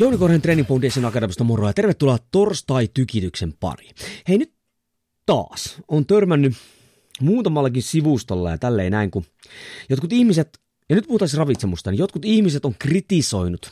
Jouni 0.00 0.18
Korhen 0.18 0.42
Training 0.42 0.68
Foundation 0.68 1.04
Akademista 1.04 1.44
moro 1.44 1.66
ja 1.66 1.72
tervetuloa 1.72 2.18
torstai-tykityksen 2.30 3.54
pariin. 3.60 3.94
Hei 4.28 4.38
nyt 4.38 4.52
taas 5.26 5.76
on 5.88 6.06
törmännyt 6.06 6.52
muutamallakin 7.20 7.82
sivustolla 7.82 8.50
ja 8.50 8.58
tälleen 8.58 8.92
näin, 8.92 9.10
kun 9.10 9.24
jotkut 9.88 10.12
ihmiset, 10.12 10.58
ja 10.88 10.96
nyt 10.96 11.06
puhutaan 11.06 11.28
siis 11.28 11.38
ravitsemusta, 11.38 11.90
niin 11.90 11.98
jotkut 11.98 12.24
ihmiset 12.24 12.64
on 12.64 12.74
kritisoinut 12.78 13.70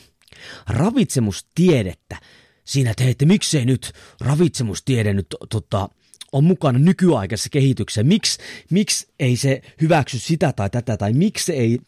ravitsemustiedettä 0.68 2.16
siinä, 2.64 2.90
että 2.90 3.02
hei, 3.02 3.10
että 3.10 3.26
miksei 3.26 3.64
nyt 3.64 3.92
ravitsemustiede 4.20 5.14
nyt 5.14 5.26
tota, 5.50 5.88
on 6.32 6.44
mukana 6.44 6.78
nykyaikaisessa 6.78 7.50
kehityksessä, 7.50 8.02
miksi, 8.02 8.38
miksi 8.70 9.08
ei 9.18 9.36
se 9.36 9.62
hyväksy 9.80 10.18
sitä 10.18 10.52
tai 10.52 10.70
tätä, 10.70 10.96
tai 10.96 11.12
miksi 11.12 11.52
ei 11.52 11.78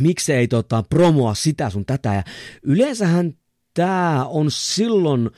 miksi 0.00 0.32
ei 0.32 0.48
tota, 0.48 0.84
promoa 0.88 1.34
sitä 1.34 1.70
sun 1.70 1.86
tätä. 1.86 2.14
Ja 2.14 2.22
yleensähän 2.62 3.34
tämä 3.78 4.26
on 4.26 4.50
silloin 4.50 5.30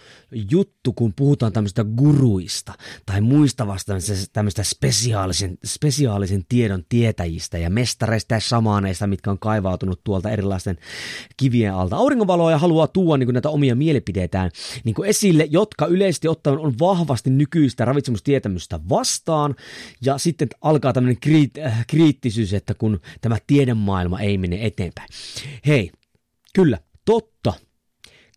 juttu, 0.50 0.92
kun 0.92 1.12
puhutaan 1.14 1.52
tämmöistä 1.52 1.84
guruista 1.84 2.72
tai 3.06 3.20
muista 3.20 3.66
vastaavista 3.66 4.12
tämmöistä 4.32 4.62
spesiaalisen, 4.62 5.58
spesiaalisen 5.64 6.44
tiedon 6.48 6.84
tietäjistä 6.88 7.58
ja 7.58 7.70
mestareista 7.70 8.34
ja 8.34 8.40
samaaneista, 8.40 9.06
mitkä 9.06 9.30
on 9.30 9.38
kaivautunut 9.38 10.00
tuolta 10.04 10.30
erilaisten 10.30 10.78
kivien 11.36 11.74
alta. 11.74 11.96
Auringonvaloa 11.96 12.50
ja 12.50 12.58
haluaa 12.58 12.86
tuoda 12.86 13.18
niin 13.18 13.32
näitä 13.32 13.50
omia 13.50 13.74
mielipiteitään 13.74 14.50
niin 14.84 14.94
esille, 15.06 15.48
jotka 15.50 15.86
yleisesti 15.86 16.28
ottaen 16.28 16.58
on 16.58 16.74
vahvasti 16.80 17.30
nykyistä 17.30 17.84
ravitsemustietämystä 17.84 18.80
vastaan 18.88 19.54
ja 20.04 20.18
sitten 20.18 20.48
alkaa 20.60 20.92
tämmöinen 20.92 21.20
kriit, 21.20 21.58
äh, 21.58 21.86
kriittisyys, 21.86 22.54
että 22.54 22.74
kun 22.74 23.00
tämä 23.20 23.36
tiedemaailma 23.46 24.20
ei 24.20 24.38
mene 24.38 24.66
eteenpäin. 24.66 25.08
Hei, 25.66 25.90
kyllä, 26.54 26.78
totta, 27.04 27.52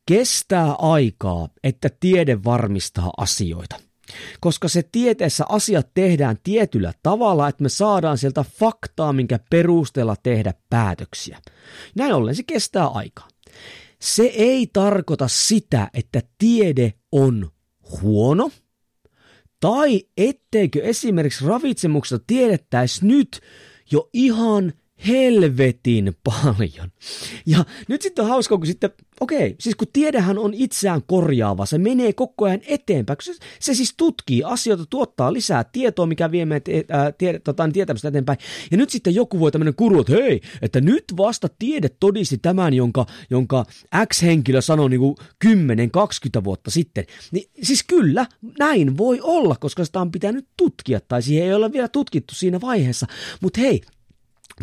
Kestää 0.05 0.73
aikaa, 0.73 1.49
että 1.63 1.89
tiede 1.99 2.43
varmistaa 2.43 3.11
asioita. 3.17 3.75
Koska 4.39 4.67
se 4.67 4.83
tieteessä 4.91 5.45
asiat 5.49 5.87
tehdään 5.93 6.37
tietyllä 6.43 6.93
tavalla, 7.03 7.47
että 7.47 7.63
me 7.63 7.69
saadaan 7.69 8.17
sieltä 8.17 8.45
faktaa, 8.59 9.13
minkä 9.13 9.39
perusteella 9.49 10.15
tehdä 10.23 10.53
päätöksiä. 10.69 11.39
Näin 11.95 12.13
ollen 12.13 12.35
se 12.35 12.43
kestää 12.43 12.87
aikaa. 12.87 13.27
Se 14.01 14.23
ei 14.23 14.67
tarkoita 14.73 15.27
sitä, 15.27 15.89
että 15.93 16.21
tiede 16.37 16.93
on 17.11 17.51
huono, 18.01 18.51
tai 19.59 20.01
etteikö 20.17 20.83
esimerkiksi 20.83 21.45
ravitsemuksesta 21.45 22.23
tiedettäisi 22.27 23.05
nyt 23.05 23.41
jo 23.91 24.09
ihan 24.13 24.73
helvetin 25.07 26.13
paljon. 26.23 26.91
Ja 27.45 27.65
nyt 27.87 28.01
sitten 28.01 28.23
on 28.23 28.29
hauska, 28.29 28.57
kun 28.57 28.67
sitten, 28.67 28.89
okei, 29.19 29.55
siis 29.59 29.75
kun 29.75 29.87
tiedehän 29.93 30.37
on 30.37 30.53
itseään 30.53 31.01
korjaava, 31.07 31.65
se 31.65 31.77
menee 31.77 32.13
koko 32.13 32.45
ajan 32.45 32.61
eteenpäin, 32.67 33.17
se, 33.21 33.33
se 33.59 33.73
siis 33.73 33.93
tutkii 33.97 34.43
asioita, 34.43 34.85
tuottaa 34.89 35.33
lisää 35.33 35.63
tietoa, 35.63 36.05
mikä 36.05 36.31
vie 36.31 36.45
meidät 36.45 36.65
ää, 36.89 37.11
tiede, 37.11 37.39
tota, 37.39 37.69
tietämistä 37.73 38.07
eteenpäin. 38.07 38.37
Ja 38.71 38.77
nyt 38.77 38.89
sitten 38.89 39.15
joku 39.15 39.39
voi 39.39 39.51
tämmöinen 39.51 39.75
kuru, 39.75 39.99
että 39.99 40.13
hei, 40.13 40.41
että 40.61 40.81
nyt 40.81 41.05
vasta 41.17 41.47
tiede 41.59 41.89
todisti 41.99 42.37
tämän, 42.37 42.73
jonka, 42.73 43.05
jonka 43.29 43.65
X-henkilö 44.13 44.61
sanoi 44.61 44.89
niin 44.89 44.99
kuin 44.99 45.15
10-20 45.45 46.43
vuotta 46.43 46.71
sitten. 46.71 47.05
Niin, 47.31 47.49
siis 47.63 47.83
kyllä, 47.83 48.25
näin 48.59 48.97
voi 48.97 49.19
olla, 49.21 49.55
koska 49.59 49.85
sitä 49.85 50.01
on 50.01 50.11
pitänyt 50.11 50.47
tutkia, 50.57 50.99
tai 51.07 51.21
siihen 51.21 51.47
ei 51.47 51.53
ole 51.53 51.71
vielä 51.71 51.87
tutkittu 51.87 52.35
siinä 52.35 52.61
vaiheessa. 52.61 53.07
Mutta 53.41 53.61
hei, 53.61 53.81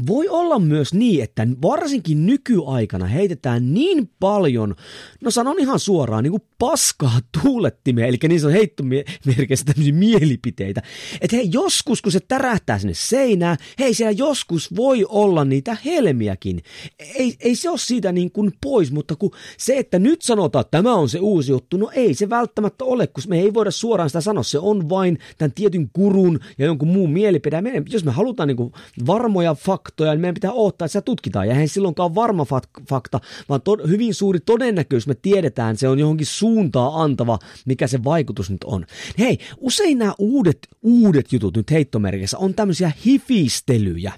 voi 0.06 0.28
olla 0.28 0.58
myös 0.58 0.94
niin, 0.94 1.22
että 1.22 1.46
varsinkin 1.62 2.26
nykyaikana 2.26 3.06
heitetään 3.06 3.74
niin 3.74 4.10
paljon, 4.20 4.74
no 5.20 5.30
sanon 5.30 5.58
ihan 5.58 5.78
suoraan, 5.78 6.24
niin 6.24 6.30
kuin 6.30 6.42
paskaa 6.58 7.18
tuulettimia, 7.42 8.06
eli 8.06 8.16
niin 8.28 8.46
on 8.46 8.52
heittomerkeissä 8.52 9.66
tämmöisiä 9.66 9.92
mielipiteitä, 9.92 10.82
että 11.20 11.36
hei, 11.36 11.48
joskus 11.52 12.02
kun 12.02 12.12
se 12.12 12.20
tärähtää 12.20 12.78
sinne 12.78 12.94
seinään, 12.94 13.56
hei, 13.78 13.94
siellä 13.94 14.12
joskus 14.12 14.76
voi 14.76 15.06
olla 15.08 15.44
niitä 15.44 15.76
helmiäkin. 15.84 16.62
Ei, 16.98 17.36
ei 17.40 17.56
se 17.56 17.70
ole 17.70 17.78
siitä 17.78 18.12
niin 18.12 18.32
kuin 18.32 18.52
pois, 18.62 18.92
mutta 18.92 19.16
kun 19.16 19.30
se, 19.56 19.78
että 19.78 19.98
nyt 19.98 20.22
sanotaan, 20.22 20.60
että 20.60 20.78
tämä 20.78 20.94
on 20.94 21.08
se 21.08 21.18
uusi 21.18 21.52
juttu, 21.52 21.76
no 21.76 21.90
ei 21.92 22.14
se 22.14 22.30
välttämättä 22.30 22.84
ole, 22.84 23.06
kun 23.06 23.24
me 23.28 23.40
ei 23.40 23.54
voida 23.54 23.70
suoraan 23.70 24.10
sitä 24.10 24.20
sanoa, 24.20 24.42
se 24.42 24.58
on 24.58 24.88
vain 24.88 25.18
tämän 25.38 25.52
tietyn 25.52 25.90
kurun 25.92 26.40
ja 26.58 26.66
jonkun 26.66 26.88
muun 26.88 27.10
mielipide. 27.10 27.62
Jos 27.88 28.04
me 28.04 28.10
halutaan 28.10 28.46
niin 28.46 28.56
kuin 28.56 28.72
varmoja 29.06 29.54
faktoja, 29.54 29.79
niin 29.98 30.20
meidän 30.20 30.34
pitää 30.34 30.52
odottaa, 30.52 30.86
että 30.86 30.92
sitä 30.92 31.02
tutkitaan. 31.02 31.46
Ja 31.46 31.52
eihän 31.52 31.68
silloinkaan 31.68 32.14
varma 32.14 32.46
fakta, 32.88 33.20
vaan 33.48 33.62
to, 33.62 33.76
hyvin 33.88 34.14
suuri 34.14 34.40
todennäköisyys 34.40 35.06
me 35.06 35.14
tiedetään, 35.22 35.76
se 35.76 35.88
on 35.88 35.98
johonkin 35.98 36.26
suuntaa 36.26 37.02
antava, 37.02 37.38
mikä 37.66 37.86
se 37.86 38.04
vaikutus 38.04 38.50
nyt 38.50 38.64
on. 38.64 38.86
Hei, 39.18 39.38
usein 39.58 39.98
nämä 39.98 40.14
uudet, 40.18 40.58
uudet 40.82 41.32
jutut 41.32 41.56
nyt 41.56 41.70
heittomerkissä 41.70 42.38
on 42.38 42.54
tämmöisiä 42.54 42.92
hifistelyjä. 43.06 44.12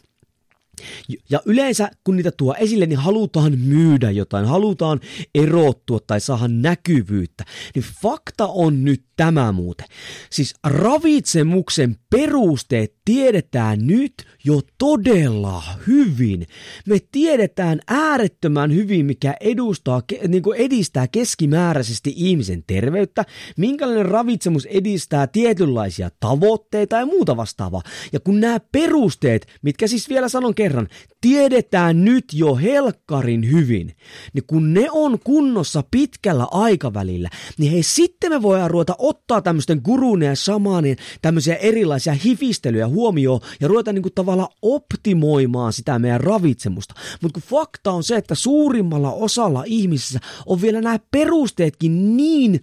Ja 1.30 1.40
yleensä 1.46 1.90
kun 2.04 2.16
niitä 2.16 2.30
tuo 2.30 2.54
esille, 2.58 2.86
niin 2.86 2.98
halutaan 2.98 3.58
myydä 3.58 4.10
jotain, 4.10 4.46
halutaan 4.46 5.00
erottua 5.34 5.98
tai 6.06 6.20
saada 6.20 6.48
näkyvyyttä. 6.48 7.44
Niin 7.74 7.84
fakta 8.02 8.46
on 8.46 8.84
nyt 8.84 9.04
tämä 9.16 9.52
muuten. 9.52 9.86
Siis 10.30 10.54
ravitsemuksen 10.66 11.96
perusteet 12.10 12.94
tiedetään 13.04 13.78
nyt 13.86 14.14
jo 14.44 14.60
todella 14.78 15.62
hyvin. 15.86 16.46
Me 16.86 16.98
tiedetään 17.12 17.80
äärettömän 17.88 18.74
hyvin, 18.74 19.06
mikä 19.06 19.34
edustaa, 19.40 20.02
niin 20.28 20.42
kuin 20.42 20.58
edistää 20.58 21.08
keskimääräisesti 21.08 22.12
ihmisen 22.16 22.64
terveyttä, 22.66 23.24
minkälainen 23.56 24.06
ravitsemus 24.06 24.66
edistää 24.66 25.26
tietynlaisia 25.26 26.10
tavoitteita 26.20 26.96
ja 26.96 27.06
muuta 27.06 27.36
vastaavaa. 27.36 27.82
Ja 28.12 28.20
kun 28.20 28.40
nämä 28.40 28.60
perusteet, 28.72 29.46
mitkä 29.62 29.86
siis 29.86 30.08
vielä 30.08 30.28
sanon 30.28 30.54
kerran, 30.54 30.71
tiedetään 31.20 32.04
nyt 32.04 32.24
jo 32.32 32.56
helkkarin 32.56 33.50
hyvin, 33.50 33.96
niin 34.32 34.44
kun 34.46 34.74
ne 34.74 34.88
on 34.90 35.18
kunnossa 35.24 35.84
pitkällä 35.90 36.46
aikavälillä, 36.50 37.28
niin 37.58 37.72
hei 37.72 37.82
sitten 37.82 38.32
me 38.32 38.42
voidaan 38.42 38.70
ruveta 38.70 38.94
ottaa 38.98 39.42
tämmöisten 39.42 39.80
gurune 39.84 40.26
ja 40.26 40.36
shamanin 40.36 40.96
tämmöisiä 41.22 41.56
erilaisia 41.56 42.12
hifistelyjä 42.12 42.88
huomioon 42.88 43.40
ja 43.60 43.68
ruveta 43.68 43.92
niinku 43.92 44.10
tavallaan 44.10 44.54
optimoimaan 44.62 45.72
sitä 45.72 45.98
meidän 45.98 46.20
ravitsemusta. 46.20 46.94
Mutta 47.22 47.40
kun 47.40 47.48
fakta 47.50 47.92
on 47.92 48.04
se, 48.04 48.16
että 48.16 48.34
suurimmalla 48.34 49.12
osalla 49.12 49.64
ihmisissä 49.66 50.20
on 50.46 50.62
vielä 50.62 50.80
nämä 50.80 50.98
perusteetkin 51.10 52.16
niin 52.16 52.60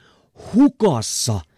hukassa– 0.55 1.39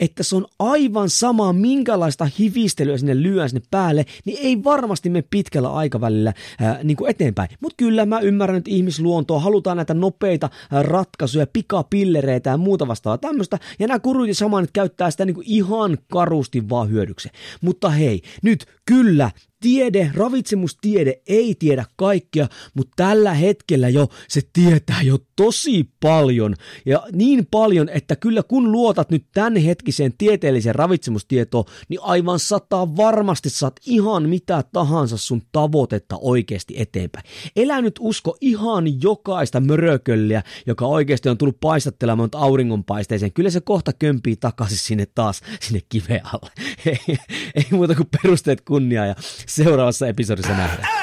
että 0.00 0.22
se 0.22 0.36
on 0.36 0.46
aivan 0.58 1.10
sama, 1.10 1.52
minkälaista 1.52 2.28
hivistelyä 2.38 2.98
sinne 2.98 3.22
lyön 3.22 3.48
sinne 3.48 3.62
päälle, 3.70 4.06
niin 4.24 4.38
ei 4.40 4.64
varmasti 4.64 5.10
me 5.10 5.22
pitkällä 5.30 5.72
aikavälillä 5.72 6.32
ää, 6.60 6.80
niin 6.84 6.96
kuin 6.96 7.10
eteenpäin. 7.10 7.48
Mutta 7.60 7.76
kyllä 7.76 8.06
mä 8.06 8.20
ymmärrän 8.20 8.56
nyt 8.56 8.68
ihmisluontoa, 8.68 9.40
halutaan 9.40 9.76
näitä 9.76 9.94
nopeita 9.94 10.50
ratkaisuja, 10.82 11.46
pikapillereitä 11.52 12.50
ja 12.50 12.56
muuta 12.56 12.88
vastaavaa 12.88 13.18
tämmöistä, 13.18 13.58
ja 13.78 13.86
nämä 13.86 13.98
kurut 13.98 14.28
ja 14.28 14.34
käyttää 14.72 15.10
sitä 15.10 15.24
niin 15.24 15.34
kuin 15.34 15.46
ihan 15.48 15.98
karusti 16.12 16.68
vaan 16.68 16.90
hyödyksi. 16.90 17.28
Mutta 17.60 17.90
hei, 17.90 18.22
nyt 18.42 18.66
kyllä 18.84 19.30
tiede, 19.62 20.10
ravitsemustiede 20.14 21.20
ei 21.26 21.54
tiedä 21.54 21.84
kaikkea, 21.96 22.48
mutta 22.74 22.92
tällä 22.96 23.34
hetkellä 23.34 23.88
jo 23.88 24.08
se 24.28 24.40
tietää 24.52 25.02
jo 25.02 25.18
tosi 25.36 25.88
paljon. 26.00 26.54
Ja 26.86 27.02
niin 27.12 27.46
paljon, 27.50 27.88
että 27.88 28.16
kyllä 28.16 28.42
kun 28.42 28.72
luotat 28.72 29.10
nyt 29.10 29.26
tämän 29.34 29.56
hetkiseen 29.56 30.12
tieteelliseen 30.18 30.74
ravitsemustietoon, 30.74 31.64
niin 31.88 32.00
aivan 32.02 32.38
sataa 32.38 32.96
varmasti 32.96 33.50
saat 33.50 33.80
ihan 33.86 34.28
mitä 34.28 34.64
tahansa 34.72 35.16
sun 35.16 35.42
tavoitetta 35.52 36.18
oikeasti 36.20 36.74
eteenpäin. 36.76 37.24
Elä 37.56 37.82
nyt 37.82 37.94
usko 38.00 38.36
ihan 38.40 39.02
jokaista 39.02 39.60
mörökölliä, 39.60 40.42
joka 40.66 40.86
oikeasti 40.86 41.28
on 41.28 41.38
tullut 41.38 41.60
paistattelemaan 41.60 42.28
auringonpaisteeseen. 42.34 43.32
Kyllä 43.32 43.50
se 43.50 43.60
kohta 43.60 43.92
kömpii 43.92 44.36
takaisin 44.36 44.78
sinne 44.78 45.06
taas, 45.14 45.40
sinne 45.60 45.80
kiveen 45.88 46.20
alle. 46.24 46.50
ei, 46.86 47.16
ei 47.54 47.66
muuta 47.70 47.94
kuin 47.94 48.08
perusteet 48.22 48.60
kunniaa 48.60 49.06
ja 49.06 49.14
seuraavassa 49.54 50.06
episodissa 50.06 50.52
nähdään. 50.52 51.01